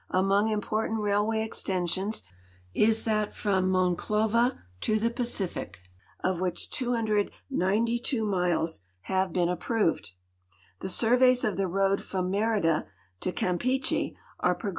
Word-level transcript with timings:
Among 0.09 0.47
impor 0.47 0.87
tant 0.87 0.99
railway 0.99 1.43
extensions 1.43 2.23
is 2.73 3.03
tliat 3.05 3.35
from 3.35 3.69
Monclova 3.71 4.59
to 4.79 4.97
the 4.97 5.11
Pacific, 5.11 5.79
of 6.23 6.39
which 6.41 6.71
292 6.71 8.25
miles 8.25 8.81
have 9.01 9.31
been 9.31 9.47
approved. 9.47 10.13
The 10.79 10.89
surveys 10.89 11.43
of 11.43 11.55
the 11.55 11.67
road 11.67 12.01
from 12.01 12.31
Merida 12.31 12.87
to 13.19 13.31
Campeche 13.31 14.15
are 14.39 14.55
progre. 14.55 14.69